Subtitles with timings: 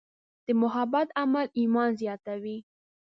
[0.45, 2.57] د محبت عمل ایمان زیاتوي.